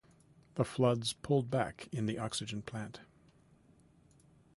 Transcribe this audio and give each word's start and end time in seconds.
The 0.55 0.65
floods 0.65 1.13
pulled 1.13 1.51
back 1.51 1.87
in 1.91 2.07
the 2.07 2.17
oxygen 2.17 2.63
plant. 2.63 3.01